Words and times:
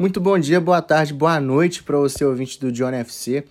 Muito 0.00 0.18
bom 0.18 0.38
dia, 0.38 0.58
boa 0.58 0.80
tarde, 0.80 1.12
boa 1.12 1.38
noite 1.38 1.82
para 1.82 1.98
você 1.98 2.24
ouvinte 2.24 2.58
do 2.58 2.72
Johnny 2.72 2.96
FC. 2.96 3.44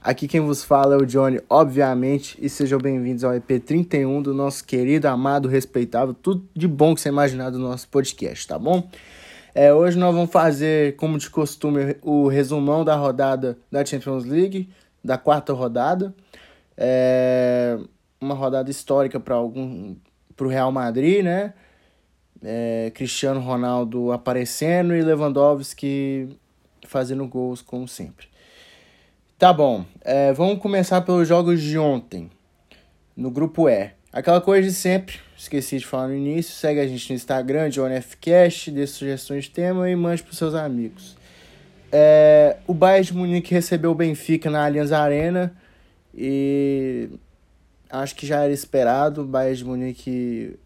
Aqui 0.00 0.26
quem 0.26 0.40
vos 0.40 0.64
fala 0.64 0.94
é 0.94 0.96
o 0.96 1.04
Johnny, 1.04 1.42
obviamente, 1.46 2.38
e 2.40 2.48
sejam 2.48 2.78
bem-vindos 2.78 3.22
ao 3.22 3.34
EP 3.34 3.62
31 3.62 4.22
do 4.22 4.32
nosso 4.32 4.64
querido, 4.64 5.08
amado, 5.08 5.46
respeitável, 5.46 6.14
tudo 6.14 6.48
de 6.56 6.66
bom 6.66 6.94
que 6.94 7.02
você 7.02 7.10
imaginar 7.10 7.50
do 7.50 7.58
nosso 7.58 7.86
podcast, 7.86 8.48
tá 8.48 8.58
bom? 8.58 8.88
É, 9.54 9.74
hoje 9.74 9.98
nós 9.98 10.14
vamos 10.14 10.30
fazer, 10.30 10.96
como 10.96 11.18
de 11.18 11.28
costume, 11.28 11.94
o 12.00 12.28
resumão 12.28 12.82
da 12.82 12.96
rodada 12.96 13.58
da 13.70 13.84
Champions 13.84 14.24
League, 14.24 14.70
da 15.04 15.18
quarta 15.18 15.52
rodada. 15.52 16.14
É 16.78 17.76
uma 18.18 18.34
rodada 18.34 18.70
histórica 18.70 19.20
para 19.20 19.34
algum 19.34 19.94
para 20.34 20.46
o 20.46 20.48
Real 20.48 20.72
Madrid, 20.72 21.22
né? 21.22 21.52
É, 22.42 22.90
Cristiano 22.94 23.40
Ronaldo 23.40 24.12
aparecendo 24.12 24.94
e 24.94 25.02
Lewandowski 25.02 26.28
fazendo 26.86 27.26
gols 27.26 27.60
como 27.60 27.86
sempre. 27.86 28.26
Tá 29.38 29.52
bom, 29.52 29.84
é, 30.02 30.32
vamos 30.32 30.60
começar 30.60 31.00
pelos 31.00 31.26
jogos 31.26 31.62
de 31.62 31.78
ontem, 31.78 32.30
no 33.16 33.30
grupo 33.30 33.68
E. 33.68 33.90
Aquela 34.12 34.40
coisa 34.40 34.68
de 34.68 34.74
sempre, 34.74 35.18
esqueci 35.36 35.78
de 35.78 35.86
falar 35.86 36.08
no 36.08 36.14
início, 36.14 36.52
segue 36.52 36.80
a 36.80 36.86
gente 36.86 37.08
no 37.10 37.16
Instagram, 37.16 37.70
JohnFcast, 37.70 38.70
dê 38.70 38.86
sugestões 38.86 39.44
de 39.44 39.50
tema 39.50 39.88
e 39.88 39.94
mande 39.94 40.22
para 40.22 40.32
seus 40.32 40.54
amigos. 40.54 41.16
É, 41.92 42.56
o 42.66 42.74
Bayern 42.74 43.06
de 43.06 43.14
Munique 43.14 43.54
recebeu 43.54 43.92
o 43.92 43.94
Benfica 43.94 44.50
na 44.50 44.64
Allianz 44.64 44.92
Arena 44.92 45.54
e 46.14 47.08
acho 47.88 48.14
que 48.14 48.26
já 48.26 48.42
era 48.44 48.52
esperado. 48.52 49.22
O 49.22 49.26
Bayern 49.26 49.56
de 49.56 49.64
Munique 49.64 50.58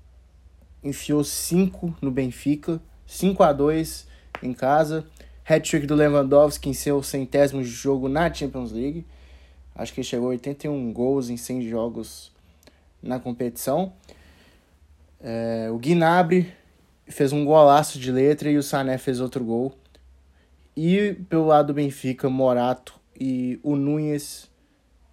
enfiou 0.85 1.25
5 1.25 1.97
no 2.01 2.11
Benfica, 2.11 2.81
5 3.07 3.43
a 3.43 3.53
2 3.53 4.07
em 4.43 4.53
casa. 4.53 5.07
Hat-trick 5.47 5.87
do 5.87 5.95
Lewandowski 5.95 6.69
em 6.69 6.75
seu 6.75 7.03
centésimo 7.03 7.65
jogo 7.65 8.09
na 8.09 8.33
Champions 8.33 8.73
League. 8.73 9.07
Acho 9.75 9.93
que 9.93 10.03
chegou 10.03 10.29
a 10.29 10.31
81 10.31 10.93
gols 10.93 11.29
em 11.29 11.37
100 11.37 11.69
jogos 11.69 12.33
na 13.03 13.19
competição. 13.19 13.93
É, 15.21 15.69
o 15.71 15.79
Gnabry 15.79 16.53
fez 17.07 17.33
um 17.33 17.45
golaço 17.45 17.99
de 17.99 18.13
letra 18.13 18.51
e 18.51 18.57
o 18.57 18.63
Sané 18.63 18.99
fez 18.99 19.21
outro 19.21 19.45
gol. 19.45 19.75
E 20.77 21.15
pelo 21.29 21.47
lado 21.47 21.69
do 21.69 21.75
Benfica, 21.75 22.29
Morato 22.29 22.95
e 23.19 23.59
o 23.63 23.77
Nunes 23.77 24.51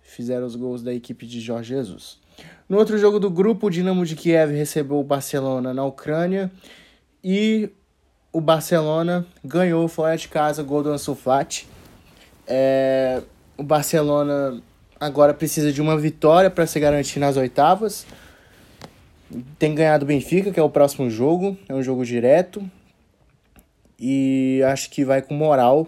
fizeram 0.01 0.45
os 0.45 0.55
gols 0.55 0.81
da 0.81 0.93
equipe 0.93 1.25
de 1.25 1.39
Jorge 1.39 1.69
Jesus. 1.69 2.19
No 2.67 2.77
outro 2.77 2.97
jogo 2.97 3.19
do 3.19 3.29
grupo, 3.29 3.67
o 3.67 3.69
Dinamo 3.69 4.05
de 4.05 4.15
Kiev 4.15 4.51
recebeu 4.51 4.99
o 4.99 5.03
Barcelona 5.03 5.73
na 5.73 5.83
Ucrânia 5.83 6.49
e 7.23 7.69
o 8.31 8.39
Barcelona 8.39 9.25
ganhou 9.43 9.87
fora 9.87 10.15
de 10.15 10.27
casa, 10.27 10.63
gol 10.63 10.81
do. 10.81 11.67
É, 12.47 13.21
o 13.57 13.63
Barcelona 13.63 14.61
agora 14.99 15.33
precisa 15.33 15.71
de 15.71 15.81
uma 15.81 15.97
vitória 15.97 16.49
para 16.49 16.65
se 16.65 16.79
garantir 16.79 17.19
nas 17.19 17.35
oitavas. 17.35 18.05
Tem 19.59 19.75
ganhado 19.75 20.03
o 20.03 20.07
Benfica, 20.07 20.51
que 20.51 20.59
é 20.59 20.63
o 20.63 20.69
próximo 20.69 21.09
jogo, 21.09 21.57
é 21.67 21.73
um 21.73 21.83
jogo 21.83 22.05
direto. 22.05 22.63
E 23.99 24.61
acho 24.65 24.89
que 24.89 25.03
vai 25.03 25.21
com 25.21 25.33
moral. 25.33 25.87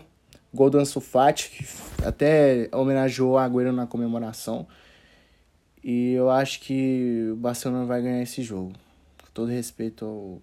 Gol 0.54 0.70
do 0.70 0.84
que 0.84 1.66
até 2.06 2.70
homenageou 2.72 3.32
o 3.32 3.38
Agüero 3.38 3.72
na 3.72 3.88
comemoração. 3.88 4.68
E 5.84 6.14
eu 6.14 6.30
acho 6.30 6.62
que 6.62 7.30
o 7.32 7.36
Barcelona 7.36 7.86
vai 7.86 8.02
ganhar 8.02 8.22
esse 8.22 8.42
jogo. 8.42 8.72
Com 9.22 9.28
todo 9.34 9.50
respeito 9.50 10.06
ao, 10.06 10.42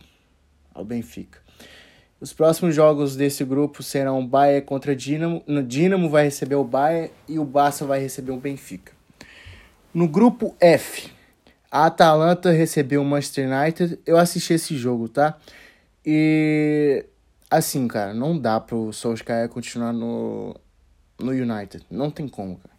ao 0.74 0.84
Benfica. 0.84 1.38
Os 2.20 2.34
próximos 2.34 2.74
jogos 2.74 3.16
desse 3.16 3.44
grupo 3.44 3.82
serão 3.82 4.26
Bayern 4.26 4.66
contra 4.66 4.94
Dinamo. 4.94 5.42
No 5.46 5.62
Dinamo 5.62 6.10
vai 6.10 6.24
receber 6.24 6.56
o 6.56 6.64
Bayern 6.64 7.10
e 7.26 7.38
o 7.38 7.44
Barça 7.44 7.86
vai 7.86 7.98
receber 7.98 8.32
o 8.32 8.36
Benfica. 8.36 8.92
No 9.94 10.06
grupo 10.06 10.54
F, 10.60 11.10
a 11.70 11.86
Atalanta 11.86 12.50
recebeu 12.50 13.00
o 13.00 13.04
Manchester 13.04 13.48
United. 13.50 13.98
Eu 14.04 14.18
assisti 14.18 14.52
esse 14.52 14.76
jogo, 14.76 15.08
tá? 15.08 15.38
E 16.04 17.06
assim, 17.50 17.88
cara, 17.88 18.12
não 18.12 18.38
dá 18.38 18.60
pro 18.60 18.92
Solskjaer 18.92 19.48
continuar 19.48 19.92
no 19.92 20.54
no 21.18 21.32
United. 21.32 21.84
Não 21.90 22.10
tem 22.10 22.28
como, 22.28 22.56
cara. 22.56 22.74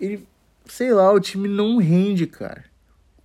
Ele, 0.00 0.26
sei 0.66 0.92
lá, 0.92 1.12
o 1.12 1.20
time 1.20 1.48
não 1.48 1.78
rende, 1.78 2.26
cara. 2.26 2.64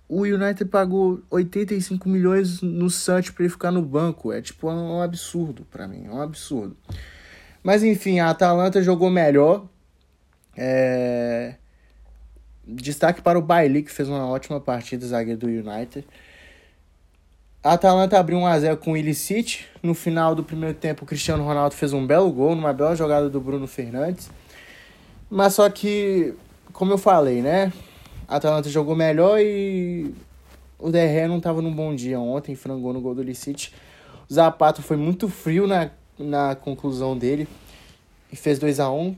O 0.08 0.22
United 0.22 0.64
pagou 0.64 1.22
85 1.30 2.08
milhões 2.08 2.60
no 2.62 2.90
Santos 2.90 3.30
para 3.30 3.44
ele 3.44 3.52
ficar 3.52 3.70
no 3.70 3.82
banco. 3.82 4.32
É 4.32 4.42
tipo 4.42 4.68
um 4.70 5.00
absurdo 5.00 5.64
para 5.70 5.86
mim, 5.86 6.06
é 6.06 6.10
um 6.10 6.20
absurdo. 6.20 6.76
Mas 7.62 7.82
enfim, 7.82 8.18
a 8.18 8.30
Atalanta 8.30 8.82
jogou 8.82 9.10
melhor. 9.10 9.66
É... 10.56 11.54
Destaque 12.66 13.22
para 13.22 13.38
o 13.38 13.42
Bailey, 13.42 13.82
que 13.82 13.90
fez 13.90 14.08
uma 14.08 14.26
ótima 14.26 14.60
partida, 14.60 15.06
zagueiro 15.06 15.40
do 15.40 15.46
United. 15.46 16.06
A 17.62 17.74
Atalanta 17.74 18.18
abriu 18.18 18.38
1x0 18.38 18.76
com 18.78 18.92
o 18.92 18.96
Illicit. 18.96 19.68
No 19.82 19.94
final 19.94 20.34
do 20.34 20.42
primeiro 20.42 20.74
tempo, 20.74 21.04
o 21.04 21.06
Cristiano 21.06 21.44
Ronaldo 21.44 21.74
fez 21.74 21.92
um 21.92 22.06
belo 22.06 22.32
gol, 22.32 22.56
numa 22.56 22.72
bela 22.72 22.96
jogada 22.96 23.28
do 23.28 23.40
Bruno 23.40 23.66
Fernandes. 23.66 24.30
Mas 25.28 25.54
só 25.54 25.68
que, 25.68 26.34
como 26.72 26.92
eu 26.92 26.98
falei, 26.98 27.42
né? 27.42 27.72
A 28.26 28.36
Atalanta 28.36 28.68
jogou 28.68 28.94
melhor 28.94 29.40
e 29.40 30.14
o 30.78 30.90
Derré 30.90 31.26
não 31.26 31.38
estava 31.38 31.60
num 31.60 31.74
bom 31.74 31.94
dia 31.94 32.18
ontem, 32.18 32.54
frangou 32.54 32.92
no 32.92 33.00
gol 33.00 33.14
do 33.14 33.22
Illicit. 33.22 33.74
O 34.28 34.32
Zapato 34.32 34.82
foi 34.82 34.96
muito 34.96 35.28
frio 35.28 35.66
na, 35.66 35.90
na 36.18 36.54
conclusão 36.54 37.16
dele 37.18 37.48
e 38.32 38.36
fez 38.36 38.58
2 38.58 38.78
a 38.80 38.90
1 38.90 39.16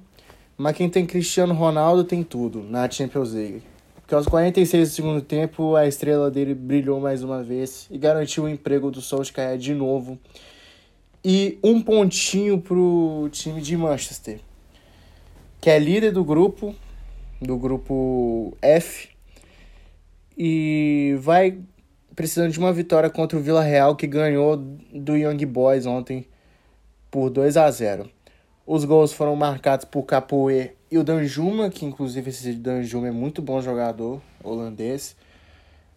Mas 0.56 0.76
quem 0.76 0.88
tem 0.88 1.04
Cristiano 1.04 1.54
Ronaldo 1.54 2.04
tem 2.04 2.22
tudo 2.22 2.62
na 2.62 2.90
Champions 2.90 3.32
League. 3.32 3.62
Porque 3.96 4.14
aos 4.14 4.26
46 4.26 4.88
do 4.88 4.94
segundo 4.94 5.20
tempo, 5.20 5.76
a 5.76 5.86
estrela 5.86 6.30
dele 6.30 6.54
brilhou 6.54 7.00
mais 7.00 7.22
uma 7.22 7.42
vez 7.42 7.86
e 7.90 7.98
garantiu 7.98 8.44
o 8.44 8.48
emprego 8.48 8.90
do 8.90 9.00
Solskjaer 9.00 9.56
de 9.56 9.74
novo. 9.74 10.18
E 11.24 11.58
um 11.62 11.80
pontinho 11.80 12.60
pro 12.60 13.28
time 13.30 13.60
de 13.60 13.76
Manchester, 13.76 14.40
que 15.60 15.70
é 15.70 15.78
líder 15.78 16.10
do 16.12 16.24
grupo, 16.24 16.74
do 17.42 17.56
grupo 17.56 18.56
F, 18.62 19.08
e 20.36 21.16
vai 21.20 21.58
precisando 22.14 22.52
de 22.52 22.58
uma 22.58 22.72
vitória 22.72 23.10
contra 23.10 23.38
o 23.38 23.42
Vila 23.42 23.62
Real, 23.62 23.96
que 23.96 24.06
ganhou 24.06 24.56
do 24.56 25.16
Young 25.16 25.44
Boys 25.46 25.86
ontem 25.86 26.26
por 27.10 27.30
2 27.30 27.56
a 27.56 27.70
0 27.70 28.10
Os 28.66 28.84
gols 28.84 29.12
foram 29.12 29.34
marcados 29.36 29.84
por 29.84 30.04
Capoe 30.04 30.72
e 30.90 30.98
o 30.98 31.04
Danjuma, 31.04 31.70
que 31.70 31.84
inclusive 31.84 32.30
esse 32.30 32.52
Danjuma 32.52 33.08
é 33.08 33.10
muito 33.10 33.40
bom 33.40 33.60
jogador 33.60 34.20
holandês. 34.42 35.16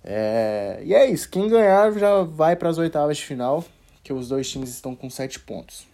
É... 0.04 0.82
E 0.84 0.94
é 0.94 1.10
isso, 1.10 1.30
quem 1.30 1.50
ganhar 1.50 1.92
já 1.94 2.24
vai 2.24 2.56
para 2.56 2.70
as 2.70 2.78
oitavas 2.78 3.18
de 3.18 3.26
final, 3.26 3.64
que 4.04 4.14
os 4.14 4.30
dois 4.30 4.50
times 4.50 4.70
estão 4.70 4.96
com 4.96 5.10
sete 5.10 5.40
pontos. 5.40 5.88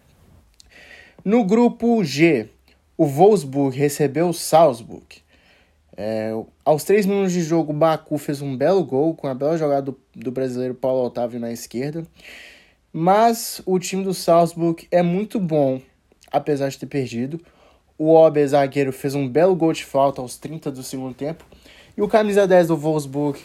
No 1.23 1.43
grupo 1.43 2.03
G, 2.03 2.49
o 2.97 3.05
Wolfsburg 3.05 3.77
recebeu 3.77 4.29
o 4.29 4.33
Salzburg. 4.33 5.05
É, 5.97 6.31
aos 6.63 6.83
três 6.83 7.05
minutos 7.05 7.33
de 7.33 7.41
jogo, 7.41 7.71
o 7.71 7.75
Baku 7.75 8.17
fez 8.17 8.41
um 8.41 8.55
belo 8.55 8.83
gol 8.83 9.13
com 9.13 9.27
a 9.27 9.33
bela 9.33 9.57
jogada 9.57 9.83
do, 9.83 9.99
do 10.15 10.31
brasileiro 10.31 10.73
Paulo 10.73 11.05
Otávio 11.05 11.39
na 11.39 11.51
esquerda. 11.51 12.05
Mas 12.93 13.61
o 13.65 13.79
time 13.79 14.03
do 14.03 14.13
Salzburg 14.13 14.87
é 14.91 15.01
muito 15.01 15.39
bom, 15.39 15.81
apesar 16.31 16.69
de 16.69 16.77
ter 16.77 16.87
perdido. 16.87 17.39
O 17.97 18.13
Ober, 18.13 18.47
zagueiro, 18.47 18.91
fez 18.91 19.15
um 19.15 19.27
belo 19.27 19.55
gol 19.55 19.73
de 19.73 19.85
falta 19.85 20.21
aos 20.21 20.37
30 20.37 20.71
do 20.71 20.83
segundo 20.83 21.13
tempo. 21.13 21.45
E 21.95 22.01
o 22.01 22.07
camisa 22.07 22.47
10 22.47 22.69
do 22.69 22.77
Wolfsburg, 22.77 23.39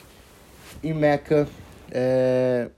em 0.83 0.95
Meca, 0.95 1.47
é... 1.91 2.69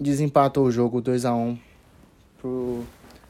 desempatou 0.00 0.64
o 0.64 0.70
jogo 0.70 1.00
2 1.00 1.24
a 1.24 1.34
1 1.34 1.58
pro, 2.38 2.84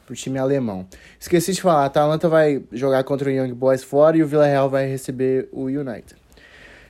pro 0.09 0.15
time 0.15 0.39
alemão. 0.39 0.87
Esqueci 1.19 1.53
de 1.53 1.61
falar, 1.61 1.83
a 1.83 1.85
Atalanta 1.85 2.27
vai 2.27 2.63
jogar 2.71 3.03
contra 3.03 3.29
o 3.29 3.31
Young 3.31 3.53
Boys 3.53 3.83
fora 3.83 4.17
e 4.17 4.23
o 4.23 4.27
Villarreal 4.27 4.67
vai 4.67 4.87
receber 4.87 5.47
o 5.51 5.65
United. 5.65 6.15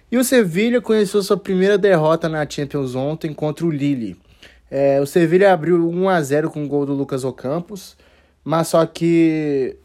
E 0.10 0.18
o 0.18 0.24
Sevilha 0.24 0.80
conheceu 0.80 1.21
sua 1.21 1.36
primeira 1.36 1.77
derrota 1.77 2.30
na 2.30 2.50
Champions 2.50 2.95
ontem 2.95 3.33
contra 3.33 3.66
o 3.66 3.69
Lille. 3.69 4.18
É, 4.71 5.01
o 5.01 5.06
Sevilha 5.06 5.51
abriu 5.51 5.89
1 5.89 6.10
a 6.10 6.21
0 6.21 6.50
com 6.50 6.63
o 6.63 6.68
gol 6.68 6.86
do 6.86 6.94
Lucas 6.94 7.25
Ocampos, 7.25 7.98
mas 8.42 8.69
só 8.69 8.86
que 8.86 9.75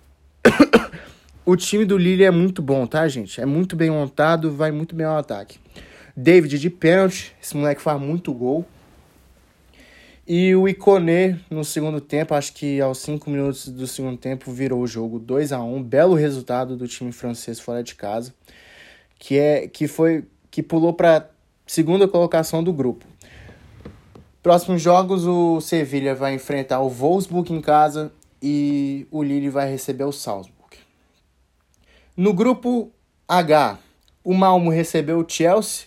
o 1.45 1.57
time 1.57 1.85
do 1.85 1.99
Lille 1.99 2.23
é 2.23 2.31
muito 2.31 2.63
bom, 2.63 2.87
tá, 2.87 3.09
gente? 3.09 3.41
É 3.41 3.45
muito 3.45 3.75
bem 3.75 3.91
montado, 3.91 4.53
vai 4.53 4.71
muito 4.71 4.95
bem 4.95 5.07
ao 5.07 5.19
ataque. 5.19 5.59
David 6.17 6.61
de 6.61 6.71
pênalti, 6.71 7.35
esse 7.43 7.57
moleque 7.57 7.83
faz 7.83 8.01
muito 8.01 8.33
gol. 8.33 8.65
E 10.27 10.55
o 10.55 10.67
Iconé 10.67 11.39
no 11.51 11.63
segundo 11.63 12.01
tempo, 12.01 12.35
acho 12.35 12.55
que 12.55 12.81
aos 12.81 12.99
5 12.99 13.29
minutos 13.29 13.69
do 13.69 13.87
segundo 13.87 14.17
tempo, 14.17 14.51
virou 14.51 14.81
o 14.81 14.87
jogo 14.87 15.19
2 15.19 15.53
a 15.53 15.63
1 15.63 15.83
Belo 15.83 16.15
resultado 16.15 16.77
do 16.77 16.89
time 16.89 17.13
francês 17.13 17.61
fora 17.61 17.83
de 17.83 17.95
casa, 17.95 18.35
que 19.19 19.39
é 19.39 19.69
que 19.69 19.87
foi 19.87 20.25
que 20.51 20.63
pulou 20.63 20.95
para 20.95 21.29
segunda 21.67 22.09
colocação 22.09 22.65
do 22.65 22.73
grupo. 22.73 23.05
Próximos 24.43 24.81
jogos, 24.81 25.27
o 25.27 25.61
Sevilha 25.61 26.15
vai 26.15 26.35
enfrentar 26.35 26.81
o 26.81 26.89
Wolfsburg 26.89 27.53
em 27.53 27.61
casa 27.61 28.13
e 28.43 29.07
o 29.11 29.23
Lille 29.23 29.51
vai 29.51 29.71
receber 29.71 30.05
o 30.05 30.13
Salzburg. 30.13 30.77
No 32.17 32.33
grupo 32.33 32.91
H, 33.29 33.79
o 34.23 34.33
Malmo 34.33 34.71
recebeu 34.71 35.19
o 35.19 35.25
Chelsea. 35.29 35.87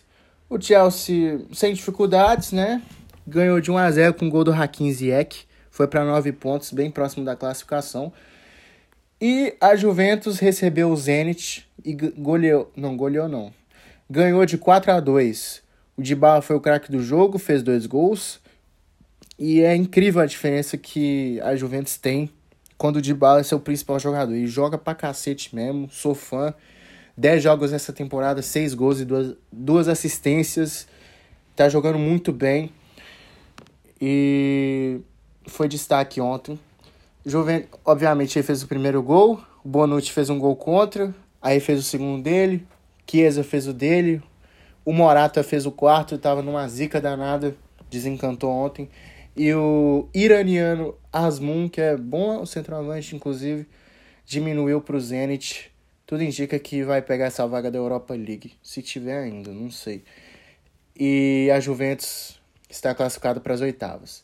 O 0.50 0.60
Chelsea 0.62 1.42
sem 1.54 1.74
dificuldades, 1.74 2.52
né? 2.52 2.82
Ganhou 3.28 3.60
de 3.60 3.70
1 3.70 3.78
a 3.78 3.92
0 3.92 4.14
com 4.14 4.28
o 4.28 4.30
gol 4.30 4.46
do 4.46 4.54
Hakim 4.54 4.90
Ziyech. 4.90 5.46
Foi 5.70 5.86
para 5.86 6.06
9 6.06 6.32
pontos, 6.32 6.72
bem 6.72 6.90
próximo 6.90 7.26
da 7.26 7.36
classificação. 7.36 8.14
E 9.20 9.54
a 9.60 9.76
Juventus 9.76 10.40
recebeu 10.40 10.90
o 10.90 10.96
Zenit 10.96 11.68
e 11.84 11.94
goleou, 11.94 12.72
não 12.76 12.96
goleou 12.96 13.28
não. 13.28 13.52
Ganhou 14.10 14.46
de 14.46 14.58
4 14.58 14.92
a 14.94 15.00
2. 15.02 15.62
O 15.98 16.02
Dybala 16.02 16.42
foi 16.42 16.56
o 16.56 16.62
craque 16.62 16.90
do 16.90 17.02
jogo, 17.02 17.38
fez 17.38 17.62
dois 17.62 17.86
gols. 17.86 18.40
E 19.38 19.62
é 19.62 19.76
incrível 19.76 20.22
a 20.22 20.26
diferença 20.26 20.78
que 20.78 21.42
a 21.42 21.56
Juventus 21.56 21.98
tem 21.98 22.30
quando 22.78 22.98
o 22.98 23.02
Dybala 23.02 23.42
é 23.42 23.44
seu 23.44 23.60
principal 23.60 24.00
jogador. 24.00 24.36
E 24.36 24.48
joga 24.48 24.78
pra 24.78 24.96
cacete 24.96 25.54
mesmo, 25.54 25.90
sou 25.92 26.16
fã. 26.16 26.54
10 27.18 27.44
jogos 27.44 27.74
essa 27.74 27.92
temporada, 27.92 28.42
6 28.42 28.74
gols 28.76 29.02
e 29.02 29.06
duas, 29.06 29.36
duas 29.52 29.88
assistências. 29.88 30.88
Tá 31.56 31.68
jogando 31.68 31.98
muito 31.98 32.32
bem. 32.32 32.72
E 34.02 35.00
foi 35.46 35.68
destaque 35.68 36.22
ontem. 36.22 36.60
Juventus, 37.26 37.80
obviamente, 37.84 38.38
ele 38.38 38.46
fez 38.46 38.64
o 38.64 38.68
primeiro 38.68 39.02
gol. 39.02 39.42
O 39.64 39.68
Bonucci 39.68 40.12
fez 40.12 40.30
um 40.30 40.40
gol 40.40 40.56
contra. 40.56 41.14
Aí 41.42 41.60
fez 41.60 41.80
o 41.80 41.84
segundo 41.84 42.24
dele. 42.24 42.66
Chiesa 43.10 43.44
fez 43.44 43.68
o 43.68 43.74
dele. 43.74 44.22
O 44.86 44.94
Morata 44.94 45.44
fez 45.44 45.66
o 45.66 45.72
quarto. 45.72 46.18
Tava 46.18 46.42
numa 46.42 46.68
zica 46.68 47.02
danada. 47.02 47.56
Desencantou 47.90 48.52
ontem. 48.52 48.90
E 49.36 49.54
o 49.54 50.08
iraniano 50.16 50.96
Asmun, 51.14 51.70
que 51.70 51.80
é 51.80 51.96
bom 51.96 52.44
centroavante, 52.44 53.16
inclusive, 53.16 53.68
diminuiu 54.26 54.82
para 54.82 54.96
o 54.96 55.00
Zenit. 55.00 55.72
Tudo 56.08 56.24
indica 56.24 56.58
que 56.58 56.84
vai 56.84 57.04
pegar 57.04 57.26
essa 57.26 57.46
vaga 57.46 57.70
da 57.70 57.78
Europa 57.78 58.16
League. 58.16 58.54
Se 58.64 58.82
tiver 58.82 59.20
ainda, 59.20 59.52
não 59.52 59.70
sei. 59.70 60.04
E 61.00 61.52
a 61.54 61.60
Juventus 61.60 62.40
está 62.70 62.94
classificada 62.94 63.40
para 63.40 63.54
as 63.54 63.62
oitavas. 63.62 64.24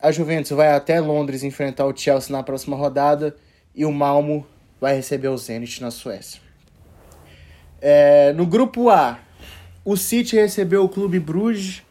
A 0.00 0.12
Juventus 0.12 0.52
vai 0.52 0.72
até 0.72 1.00
Londres 1.00 1.42
enfrentar 1.42 1.84
o 1.86 1.96
Chelsea 1.96 2.30
na 2.30 2.42
próxima 2.42 2.76
rodada. 2.76 3.34
E 3.74 3.84
o 3.84 3.92
Malmo 3.92 4.46
vai 4.80 4.94
receber 4.94 5.28
o 5.28 5.36
Zenit 5.36 5.80
na 5.80 5.90
Suécia. 5.90 6.40
É, 7.80 8.32
no 8.32 8.46
grupo 8.46 8.90
A, 8.90 9.18
o 9.84 9.96
City 9.96 10.36
recebeu 10.36 10.84
o 10.84 10.88
Clube 10.88 11.18
Bruges 11.18 11.82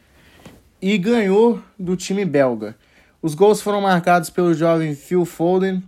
e 0.81 0.97
ganhou 0.97 1.61
do 1.77 1.95
time 1.95 2.23
belga. 2.25 2.75
Os 3.21 3.33
gols 3.33 3.61
foram 3.61 3.81
marcados 3.81 4.29
pelo 4.29 4.53
jovem 4.53 4.95
Phil 4.95 5.25
Foden, 5.25 5.83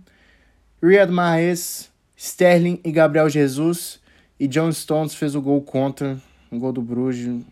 Riyad 0.82 1.10
Mahrez, 1.10 1.90
Sterling 2.16 2.80
e 2.84 2.90
Gabriel 2.92 3.28
Jesus. 3.28 4.00
E 4.38 4.46
John 4.46 4.72
Stones 4.72 5.14
fez 5.14 5.34
o 5.34 5.40
gol 5.40 5.60
contra, 5.62 6.18
o 6.50 6.58
gol 6.58 6.72
do 6.72 6.82
Bruges, 6.82 7.42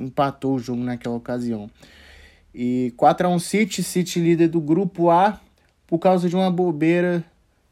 empatou 0.00 0.54
o 0.54 0.58
jogo 0.58 0.82
naquela 0.82 1.14
ocasião. 1.14 1.70
E 2.54 2.92
4 2.96 3.26
a 3.26 3.30
1 3.30 3.38
City, 3.38 3.82
City 3.82 4.18
líder 4.18 4.48
do 4.48 4.60
grupo 4.60 5.10
A, 5.10 5.40
por 5.86 5.98
causa 5.98 6.28
de 6.28 6.34
uma 6.34 6.50
bobeira 6.50 7.24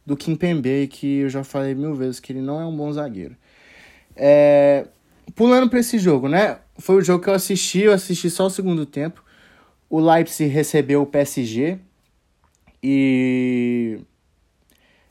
do 0.04 0.16
Kim 0.16 0.36
Pembe, 0.36 0.86
que 0.88 1.18
eu 1.18 1.28
já 1.28 1.44
falei 1.44 1.74
mil 1.74 1.94
vezes 1.94 2.20
que 2.20 2.32
ele 2.32 2.40
não 2.40 2.60
é 2.60 2.66
um 2.66 2.76
bom 2.76 2.92
zagueiro. 2.92 3.36
É, 4.16 4.86
pulando 5.34 5.68
para 5.68 5.80
esse 5.80 5.98
jogo, 5.98 6.28
né? 6.28 6.58
Foi 6.78 6.96
o 6.96 7.02
jogo 7.02 7.22
que 7.22 7.30
eu 7.30 7.34
assisti, 7.34 7.80
eu 7.80 7.92
assisti 7.92 8.30
só 8.30 8.46
o 8.46 8.50
segundo 8.50 8.86
tempo. 8.86 9.22
O 9.90 10.00
Leipzig 10.00 10.50
recebeu 10.50 11.02
o 11.02 11.06
PSG 11.06 11.78
e 12.82 13.98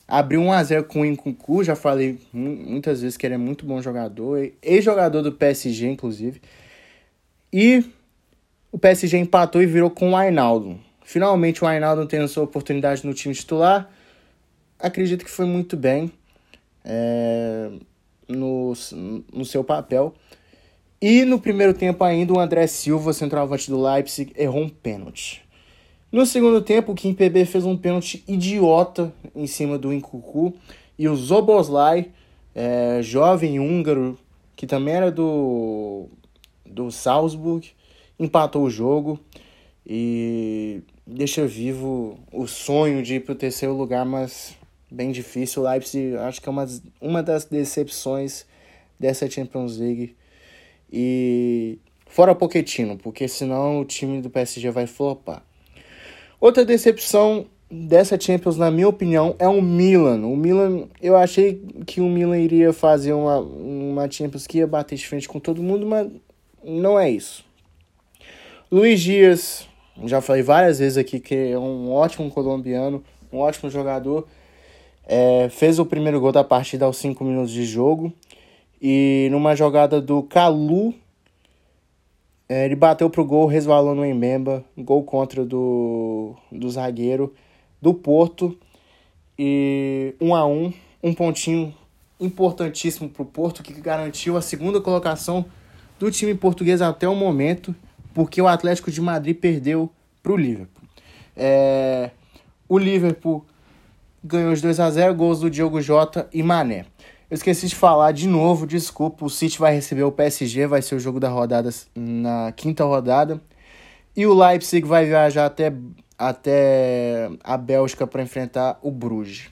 abriu 0.08 0.42
1 0.42 0.52
a 0.52 0.64
0 0.64 0.84
com 0.86 1.02
o 1.02 1.06
Incucu, 1.06 1.64
já 1.64 1.76
falei 1.76 2.20
muitas 2.32 3.02
vezes 3.02 3.18
que 3.18 3.26
ele 3.26 3.36
é 3.36 3.38
muito 3.38 3.66
bom 3.66 3.82
jogador, 3.82 4.52
ex-jogador 4.62 5.22
do 5.22 5.32
PSG 5.32 5.88
inclusive. 5.88 6.42
E 7.52 7.84
o 8.72 8.78
PSG 8.78 9.18
empatou 9.18 9.62
e 9.62 9.66
virou 9.66 9.90
com 9.90 10.12
o 10.12 10.16
Ainaldo. 10.16 10.80
Finalmente 11.04 11.64
o 11.64 11.68
Ainaldo 11.68 12.06
tendo 12.06 12.28
sua 12.28 12.44
oportunidade 12.44 13.06
no 13.06 13.14
time 13.14 13.34
titular. 13.34 13.90
Acredito 14.80 15.24
que 15.24 15.32
foi 15.32 15.46
muito 15.46 15.78
bem 15.78 16.12
é, 16.84 17.70
no, 18.28 18.74
no 19.34 19.46
seu 19.46 19.64
papel. 19.64 20.14
E 21.02 21.24
no 21.24 21.40
primeiro 21.40 21.74
tempo 21.74 22.04
ainda, 22.04 22.34
o 22.34 22.40
André 22.40 22.66
Silva, 22.68 23.14
centroavante 23.14 23.70
do 23.70 23.82
Leipzig, 23.82 24.34
errou 24.36 24.64
um 24.64 24.70
pênalti. 24.70 25.44
No 26.12 26.26
segundo 26.26 26.62
tempo, 26.62 26.92
o 26.92 26.96
Kim 26.96 27.14
PB 27.14 27.46
fez 27.46 27.66
um 27.66 27.78
pênalti 27.78 28.24
idiota 28.28 29.14
em 29.36 29.46
cima 29.46 29.78
do 29.78 29.94
Incucu. 29.94 30.56
E 30.98 31.08
o 31.08 31.16
Zoboslai, 31.16 32.12
é, 32.56 33.00
jovem 33.04 33.60
húngaro, 33.60 34.18
que 34.56 34.66
também 34.66 34.96
era 34.96 35.12
do, 35.12 36.10
do 36.70 36.92
Salzburg, 36.92 37.70
empatou 38.20 38.64
o 38.64 38.70
jogo 38.70 39.20
e 39.86 40.82
deixa 41.06 41.46
vivo 41.46 42.20
o 42.32 42.48
sonho 42.48 43.02
de 43.02 43.16
ir 43.16 43.20
para 43.22 43.34
o 43.34 43.36
terceiro 43.36 43.74
lugar, 43.74 44.06
mas 44.06 44.56
bem 44.92 45.12
difícil. 45.12 45.62
O 45.62 45.70
Leipzig 45.70 46.16
acho 46.18 46.42
que 46.42 46.50
é 46.50 46.52
uma, 46.52 46.68
uma 47.00 47.24
das 47.24 47.46
decepções 47.46 48.46
dessa 49.00 49.30
Champions 49.30 49.78
League 49.78 50.16
e 50.92 51.80
fora 52.08 52.36
Pochettino, 52.36 52.98
porque 52.98 53.28
senão 53.28 53.80
o 53.80 53.86
time 53.86 54.22
do 54.22 54.30
PSG 54.30 54.70
vai 54.72 54.88
flopar. 54.88 55.44
Outra 56.40 56.66
decepção 56.66 57.48
dessa 57.70 58.20
Champions, 58.20 58.58
na 58.58 58.72
minha 58.72 58.88
opinião, 58.88 59.36
é 59.40 59.48
o 59.48 59.62
Milan. 59.62 60.26
O 60.26 60.36
Milan, 60.36 60.88
eu 61.02 61.18
achei 61.18 61.62
que 61.86 62.00
o 62.00 62.08
Milan 62.08 62.40
iria 62.40 62.72
fazer 62.72 63.14
uma, 63.14 63.40
uma 63.40 64.10
Champions 64.10 64.48
que 64.48 64.60
ia 64.60 64.68
bater 64.68 64.96
de 64.96 65.08
frente 65.08 65.28
com 65.28 65.40
todo 65.40 65.64
mundo, 65.64 65.86
mas 65.86 66.10
não 66.68 67.00
é 67.00 67.10
isso. 67.10 67.46
Luiz 68.70 69.00
Dias, 69.00 69.68
já 70.04 70.20
falei 70.20 70.44
várias 70.44 70.80
vezes 70.80 70.98
aqui 70.98 71.20
que 71.20 71.34
é 71.34 71.58
um 71.58 71.90
ótimo 71.92 72.30
colombiano, 72.30 73.02
um 73.32 73.40
ótimo 73.40 73.70
jogador. 73.70 74.28
É, 75.06 75.48
fez 75.50 75.80
o 75.80 75.86
primeiro 75.86 76.20
gol 76.20 76.34
da 76.34 76.44
partida 76.44 76.86
aos 76.86 76.98
5 76.98 77.24
minutos 77.24 77.52
de 77.52 77.66
jogo. 77.66 78.12
E 78.82 79.30
numa 79.32 79.56
jogada 79.56 80.02
do 80.02 80.22
Calu, 80.22 80.94
é, 82.50 82.66
ele 82.66 82.76
bateu 82.76 83.10
pro 83.10 83.26
gol, 83.26 83.48
resvalou 83.48 83.96
no 83.96 84.06
Embemba, 84.06 84.64
gol 84.78 85.04
contra 85.04 85.46
do, 85.46 86.36
do 86.52 86.70
zagueiro 86.70 87.34
do 87.82 87.94
Porto. 87.94 88.58
E 89.40 90.14
1 90.20 90.28
um 90.28 90.36
a 90.36 90.46
1 90.46 90.52
um, 90.52 90.74
um 91.02 91.14
pontinho 91.14 91.74
importantíssimo 92.20 93.08
pro 93.08 93.24
Porto, 93.24 93.64
que 93.64 93.74
garantiu 93.80 94.36
a 94.36 94.42
segunda 94.42 94.82
colocação 94.82 95.46
do 96.00 96.12
time 96.12 96.34
português 96.36 96.82
até 96.82 97.08
o 97.08 97.16
momento, 97.16 97.76
porque 98.14 98.42
o 98.42 98.48
Atlético 98.48 98.92
de 98.92 99.02
Madrid 99.02 99.36
perdeu 99.36 99.92
pro 100.22 100.36
Liverpool. 100.36 100.84
É, 101.36 102.12
o 102.68 102.78
Liverpool 102.78 103.46
ganhou 104.24 104.52
os 104.52 104.62
2 104.62 104.80
a 104.80 104.90
0 104.90 105.16
gols 105.16 105.40
do 105.40 105.50
Diogo 105.50 105.82
Jota 105.82 106.28
e 106.34 106.44
Mané. 106.44 106.86
Eu 107.30 107.36
esqueci 107.36 107.68
de 107.68 107.76
falar 107.76 108.12
de 108.14 108.28
novo, 108.28 108.66
desculpa. 108.66 109.26
O 109.26 109.30
City 109.30 109.60
vai 109.60 109.74
receber 109.74 110.04
o 110.04 110.12
PSG, 110.12 110.66
vai 110.66 110.82
ser 110.82 110.96
o 110.96 111.00
jogo 111.00 111.20
da 111.20 111.30
rodada 111.30 111.70
na 111.96 112.52
quinta 112.54 112.84
rodada. 112.84 113.42
E 114.16 114.26
o 114.26 114.34
Leipzig 114.34 114.88
vai 114.88 115.06
viajar 115.06 115.46
até, 115.46 115.74
até 116.18 117.30
a 117.44 117.58
Bélgica 117.58 118.08
para 118.08 118.24
enfrentar 118.24 118.80
o 118.82 118.90
Bruges. 118.90 119.50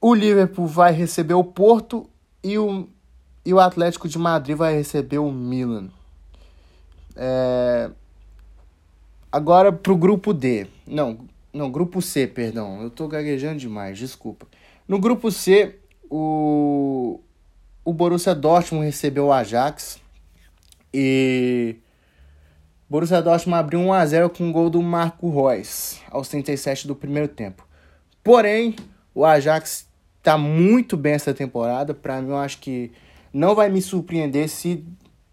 O 0.00 0.14
Liverpool 0.14 0.66
vai 0.66 0.92
receber 0.92 1.34
o 1.34 1.42
Porto 1.42 2.08
e 2.42 2.58
o, 2.58 2.86
e 3.44 3.52
o 3.52 3.60
Atlético 3.60 4.08
de 4.08 4.18
Madrid 4.18 4.56
vai 4.56 4.74
receber 4.74 5.18
o 5.18 5.30
Milan. 5.30 5.90
É... 7.16 7.90
Agora 9.30 9.72
pro 9.72 9.96
grupo 9.96 10.32
D. 10.32 10.66
Não, 10.86 11.18
não, 11.52 11.70
grupo 11.70 12.00
C, 12.00 12.26
perdão. 12.26 12.82
Eu 12.82 12.90
tô 12.90 13.06
gaguejando 13.06 13.58
demais, 13.58 13.98
desculpa. 13.98 14.46
No 14.86 14.98
grupo 14.98 15.30
C, 15.30 15.76
o, 16.10 17.20
o 17.84 17.92
Borussia 17.92 18.34
Dortmund 18.34 18.86
recebeu 18.86 19.26
o 19.26 19.32
Ajax 19.32 19.98
e 20.92 21.76
Borussia 22.88 23.20
Dortmund 23.20 23.58
abriu 23.58 23.80
1 23.80 23.92
a 23.92 24.06
0 24.06 24.30
com 24.30 24.44
o 24.44 24.46
um 24.46 24.52
gol 24.52 24.70
do 24.70 24.80
Marco 24.82 25.28
Reus 25.30 26.00
aos 26.10 26.28
37 26.28 26.86
do 26.86 26.94
primeiro 26.94 27.28
tempo. 27.28 27.66
Porém, 28.22 28.76
o 29.14 29.24
Ajax 29.24 29.88
está 30.18 30.38
muito 30.38 30.96
bem 30.96 31.14
essa 31.14 31.34
temporada. 31.34 31.92
Para 31.92 32.22
mim, 32.22 32.30
eu 32.30 32.36
acho 32.36 32.58
que 32.58 32.92
não 33.34 33.54
vai 33.54 33.68
me 33.68 33.82
surpreender 33.82 34.48
se 34.48 34.84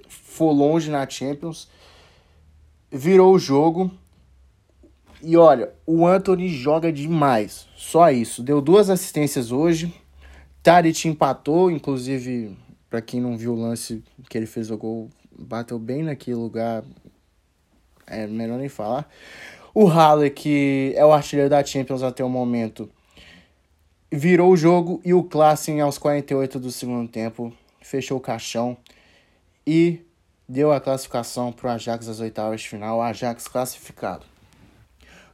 for 0.10 0.52
longe 0.52 0.90
na 0.90 1.08
Champions. 1.08 1.70
Virou 2.92 3.34
o 3.34 3.40
jogo. 3.40 3.92
E 5.22 5.38
olha, 5.38 5.72
o 5.86 6.06
Anthony 6.06 6.50
joga 6.50 6.92
demais. 6.92 7.68
Só 7.78 8.10
isso. 8.10 8.42
Deu 8.42 8.60
duas 8.60 8.90
assistências 8.90 9.52
hoje. 9.52 9.94
Tadic 10.64 11.08
empatou, 11.08 11.72
inclusive, 11.72 12.58
para 12.90 13.02
quem 13.02 13.22
não 13.22 13.38
viu 13.38 13.54
o 13.54 13.62
lance 13.62 14.04
que 14.28 14.38
ele 14.38 14.46
fez 14.46 14.70
o 14.70 14.78
gol, 14.78 15.10
bateu 15.38 15.80
bem 15.80 16.04
naquele 16.04 16.36
lugar 16.36 16.84
é 18.12 18.28
melhor 18.28 18.60
nem 18.60 18.70
falar. 18.70 19.10
O 19.74 19.86
Haller, 19.86 20.34
que 20.34 20.94
é 20.96 21.06
o 21.06 21.14
artilheiro 21.14 21.50
da 21.50 21.64
Champions 21.64 22.04
até 22.04 22.24
o 22.24 22.30
momento, 22.30 22.90
virou 24.12 24.52
o 24.52 24.58
jogo 24.58 25.02
e 25.06 25.14
o 25.14 25.24
Klassen, 25.24 25.80
aos 25.80 25.98
48 25.98 26.60
do 26.60 26.72
segundo 26.72 27.10
tempo, 27.10 27.54
fechou 27.82 28.18
o 28.18 28.22
caixão 28.22 28.78
e 29.66 30.06
deu 30.48 30.72
a 30.72 30.80
classificação 30.80 31.52
para 31.52 31.68
o 31.68 31.72
Ajax 31.72 32.08
às 32.08 32.20
oitavas 32.20 32.62
de 32.62 32.70
final, 32.70 33.02
Ajax 33.02 33.48
classificado. 33.48 34.26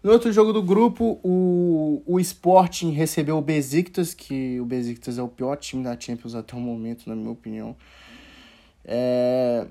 No 0.04 0.12
outro 0.12 0.32
jogo 0.32 0.54
do 0.54 0.62
grupo, 0.62 1.20
o, 1.24 2.04
o 2.06 2.20
Sporting 2.20 2.92
recebeu 2.92 3.38
o 3.38 3.42
Besiktas, 3.42 4.14
que 4.14 4.60
o 4.60 4.66
Besiktas 4.66 5.18
é 5.18 5.24
o 5.24 5.28
pior 5.28 5.56
time 5.58 5.84
da 5.84 6.00
Champions 6.00 6.36
até 6.36 6.56
o 6.56 6.60
momento, 6.60 7.10
na 7.10 7.16
minha 7.16 7.32
opinião. 7.32 7.76
É, 8.86 9.66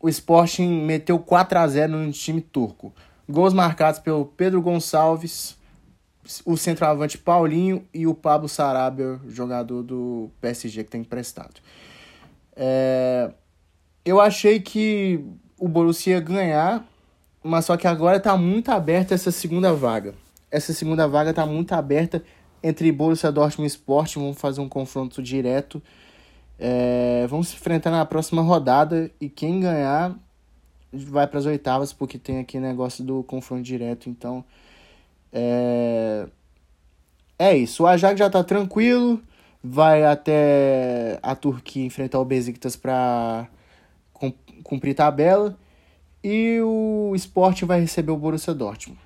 o 0.00 0.08
Sporting 0.08 0.68
meteu 0.84 1.18
4 1.18 1.58
a 1.58 1.68
0 1.68 1.92
no 1.92 2.12
time 2.12 2.40
turco. 2.40 2.92
Gols 3.28 3.54
marcados 3.54 4.00
pelo 4.00 4.26
Pedro 4.26 4.60
Gonçalves, 4.60 5.56
o 6.44 6.56
centroavante 6.56 7.16
Paulinho 7.16 7.86
e 7.94 8.06
o 8.06 8.14
Pablo 8.14 8.48
Sarabia, 8.48 9.20
jogador 9.28 9.82
do 9.82 10.28
PSG 10.40 10.84
que 10.84 10.90
tem 10.90 11.00
emprestado. 11.02 11.60
É, 12.54 13.30
eu 14.04 14.20
achei 14.20 14.60
que 14.60 15.24
o 15.58 15.68
Borussia 15.68 16.14
ia 16.14 16.20
ganhar, 16.20 16.86
mas 17.42 17.64
só 17.64 17.76
que 17.76 17.86
agora 17.86 18.16
está 18.16 18.36
muito 18.36 18.70
aberta 18.70 19.14
essa 19.14 19.30
segunda 19.30 19.72
vaga. 19.72 20.14
Essa 20.50 20.72
segunda 20.72 21.08
vaga 21.08 21.30
está 21.30 21.46
muito 21.46 21.72
aberta 21.72 22.22
entre 22.62 22.92
Borussia 22.92 23.32
Dortmund 23.32 23.66
e 23.66 23.74
Sport, 23.74 24.14
vamos 24.16 24.38
fazer 24.38 24.60
um 24.60 24.68
confronto 24.68 25.22
direto. 25.22 25.82
É, 26.58 27.26
vamos 27.28 27.48
se 27.48 27.56
enfrentar 27.56 27.90
na 27.90 28.04
próxima 28.04 28.42
rodada 28.42 29.10
e 29.20 29.28
quem 29.28 29.60
ganhar 29.60 30.14
vai 30.92 31.26
para 31.26 31.38
as 31.38 31.46
oitavas, 31.46 31.92
porque 31.92 32.18
tem 32.18 32.38
aqui 32.38 32.60
negócio 32.60 33.02
do 33.02 33.22
confronto 33.24 33.62
direto, 33.62 34.08
então 34.08 34.44
é, 35.32 36.26
é 37.38 37.56
isso. 37.56 37.82
O 37.82 37.86
Ajax 37.86 38.18
já 38.18 38.26
está 38.26 38.44
tranquilo, 38.44 39.20
vai 39.62 40.04
até 40.04 41.18
a 41.22 41.34
Turquia 41.34 41.84
enfrentar 41.84 42.18
o 42.18 42.24
Besiktas 42.24 42.76
para 42.76 43.46
cumprir 44.62 44.94
tabela 44.94 45.56
e 46.22 46.60
o 46.60 47.12
Sport 47.16 47.62
vai 47.62 47.80
receber 47.80 48.12
o 48.12 48.16
Borussia 48.16 48.54
Dortmund. 48.54 49.00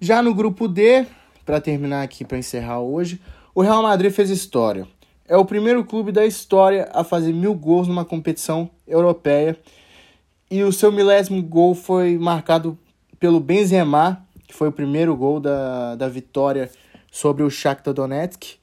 Já 0.00 0.22
no 0.22 0.34
grupo 0.34 0.66
D, 0.66 1.06
para 1.44 1.60
terminar 1.60 2.02
aqui 2.02 2.24
para 2.24 2.38
encerrar 2.38 2.80
hoje, 2.80 3.20
o 3.54 3.60
Real 3.60 3.82
Madrid 3.82 4.10
fez 4.12 4.30
história. 4.30 4.86
É 5.28 5.36
o 5.36 5.44
primeiro 5.44 5.84
clube 5.84 6.10
da 6.10 6.26
história 6.26 6.88
a 6.92 7.04
fazer 7.04 7.32
mil 7.32 7.54
gols 7.54 7.86
numa 7.86 8.04
competição 8.04 8.70
europeia 8.86 9.56
e 10.50 10.62
o 10.64 10.72
seu 10.72 10.90
milésimo 10.90 11.42
gol 11.42 11.74
foi 11.74 12.18
marcado 12.18 12.76
pelo 13.20 13.38
Benzema, 13.38 14.26
que 14.48 14.54
foi 14.54 14.68
o 14.68 14.72
primeiro 14.72 15.14
gol 15.14 15.38
da, 15.38 15.94
da 15.94 16.08
vitória 16.08 16.70
sobre 17.12 17.42
o 17.42 17.50
Shakhtar 17.50 17.94
Donetsk. 17.94 18.58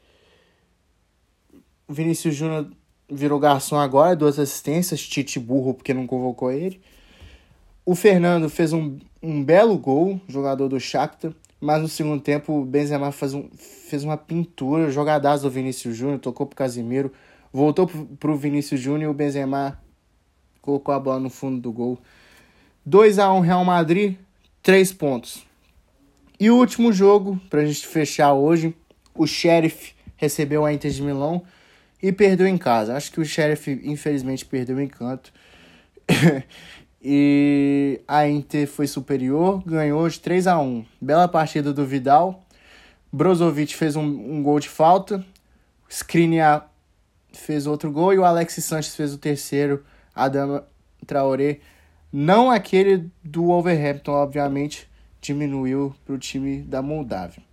Vinícius 1.90 2.36
Júnior 2.36 2.68
virou 3.10 3.40
garçom 3.40 3.78
agora, 3.78 4.16
duas 4.16 4.38
assistências, 4.38 5.02
Tite 5.02 5.40
burro 5.40 5.74
porque 5.74 5.94
não 5.94 6.06
convocou 6.06 6.52
ele. 6.52 6.82
O 7.86 7.96
Fernando 7.96 8.50
fez 8.50 8.74
um, 8.74 8.98
um 9.24 9.44
belo 9.44 9.78
gol, 9.78 10.20
jogador 10.28 10.68
do 10.68 10.80
Shakhtar, 10.80 11.32
mas 11.60 11.82
no 11.82 11.88
segundo 11.88 12.22
tempo 12.22 12.54
o 12.54 12.66
Benzema 12.66 13.12
fez, 13.12 13.34
um, 13.34 13.50
fez 13.56 14.04
uma 14.04 14.18
pintura, 14.18 14.92
jogadaço 14.92 15.44
do 15.44 15.50
Vinícius 15.50 15.96
Júnior, 15.96 16.20
tocou 16.20 16.46
pro 16.46 16.56
Casimiro, 16.56 17.12
voltou 17.52 17.88
pro, 17.88 18.06
pro 18.06 18.36
Vinícius 18.36 18.82
Júnior 18.82 19.04
e 19.04 19.08
o 19.08 19.14
Benzema 19.14 19.80
colocou 20.62 20.94
a 20.94 21.00
bola 21.00 21.20
no 21.20 21.30
fundo 21.30 21.62
do 21.62 21.72
gol. 21.72 21.98
2 22.86 23.20
a 23.20 23.32
1 23.34 23.40
Real 23.40 23.64
Madrid, 23.64 24.18
3 24.62 24.92
pontos. 24.92 25.46
E 26.38 26.52
o 26.52 26.58
último 26.58 26.92
jogo, 26.92 27.40
pra 27.50 27.66
gente 27.66 27.88
fechar 27.88 28.34
hoje, 28.34 28.76
o 29.16 29.26
Sheriff 29.26 29.96
recebeu 30.18 30.66
a 30.66 30.74
Inter 30.74 30.92
de 30.92 31.02
Milão 31.02 31.44
e 32.02 32.12
perdeu 32.12 32.48
em 32.48 32.58
casa. 32.58 32.96
Acho 32.96 33.12
que 33.12 33.20
o 33.20 33.26
Sheriff, 33.26 33.82
infelizmente, 33.84 34.46
perdeu 34.46 34.78
o 34.78 34.82
encanto. 34.82 35.32
e 37.02 38.02
a 38.08 38.28
Inter 38.28 38.68
foi 38.68 38.88
superior, 38.88 39.64
ganhou 39.66 40.08
de 40.08 40.20
3 40.20 40.48
a 40.48 40.60
1 40.60 40.86
Bela 41.02 41.28
partida 41.28 41.74
do 41.74 41.86
Vidal. 41.86 42.46
Brozovic 43.12 43.76
fez 43.76 43.96
um, 43.96 44.04
um 44.04 44.44
gol 44.44 44.60
de 44.60 44.70
falta. 44.70 45.26
Skriniar 45.90 46.70
fez 47.32 47.68
outro 47.68 47.92
gol 47.92 48.14
e 48.14 48.18
o 48.18 48.26
Alexis 48.26 48.66
Sanches 48.66 48.96
fez 48.96 49.14
o 49.14 49.18
terceiro. 49.18 49.84
Adama 50.14 50.66
Traoré, 51.06 51.60
não 52.12 52.50
aquele 52.50 53.10
do 53.24 53.46
Wolverhampton, 53.46 54.12
obviamente, 54.12 54.90
diminuiu 55.22 55.96
para 56.06 56.16
o 56.16 56.18
time 56.18 56.62
da 56.62 56.82
Moldávia. 56.82 57.44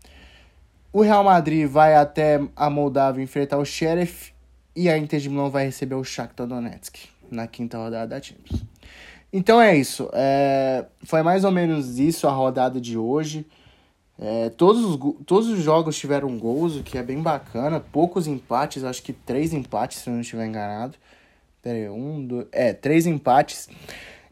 O 0.92 1.02
Real 1.02 1.24
Madrid 1.24 1.68
vai 1.68 1.94
até 1.94 2.40
a 2.56 2.70
Moldávia 2.70 3.22
enfrentar 3.22 3.58
o 3.58 3.64
Sheriff 3.64 4.33
e 4.74 4.88
a 4.88 4.98
Inter 4.98 5.20
de 5.20 5.28
Milão 5.28 5.50
vai 5.50 5.66
receber 5.66 5.94
o 5.94 6.04
Shakhtar 6.04 6.46
Donetsk 6.46 7.08
na 7.30 7.46
quinta 7.46 7.78
rodada 7.78 8.08
da 8.08 8.22
Champions. 8.22 8.64
Então 9.32 9.60
é 9.60 9.76
isso. 9.76 10.08
É, 10.12 10.84
foi 11.02 11.22
mais 11.22 11.44
ou 11.44 11.50
menos 11.50 11.98
isso 11.98 12.28
a 12.28 12.30
rodada 12.30 12.80
de 12.80 12.96
hoje. 12.96 13.46
É, 14.16 14.48
todos, 14.50 14.84
os, 14.84 14.98
todos 15.26 15.48
os 15.48 15.58
jogos 15.60 15.96
tiveram 15.96 16.38
gols, 16.38 16.76
o 16.76 16.82
que 16.82 16.96
é 16.96 17.02
bem 17.02 17.20
bacana. 17.20 17.80
Poucos 17.80 18.26
empates, 18.26 18.84
acho 18.84 19.02
que 19.02 19.12
três 19.12 19.52
empates, 19.52 19.98
se 19.98 20.08
eu 20.08 20.14
não 20.14 20.20
estiver 20.20 20.46
enganado. 20.46 20.96
Pera 21.60 21.78
aí, 21.78 21.88
um, 21.88 22.24
dois. 22.24 22.46
É, 22.52 22.72
três 22.72 23.06
empates. 23.06 23.68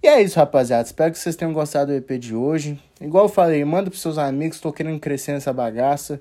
E 0.02 0.06
é 0.06 0.20
isso, 0.22 0.38
rapaziada. 0.38 0.84
Espero 0.84 1.10
que 1.12 1.18
vocês 1.18 1.34
tenham 1.34 1.52
gostado 1.52 1.92
do 1.92 1.96
EP 1.96 2.18
de 2.18 2.34
hoje. 2.34 2.78
Igual 3.00 3.24
eu 3.24 3.28
falei, 3.28 3.64
manda 3.64 3.90
pros 3.90 4.02
seus 4.02 4.18
amigos. 4.18 4.60
Tô 4.60 4.72
querendo 4.72 5.00
crescer 5.00 5.32
nessa 5.32 5.52
bagaça. 5.52 6.20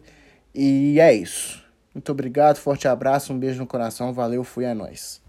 E 0.56 1.00
é 1.00 1.14
isso. 1.14 1.64
Muito 1.94 2.12
obrigado, 2.12 2.58
forte 2.58 2.88
abraço, 2.88 3.34
um 3.34 3.40
beijo 3.40 3.60
no 3.60 3.68
coração, 3.68 4.14
valeu, 4.14 4.44
fui, 4.44 4.66
é 4.66 4.74
nóis. 4.74 5.21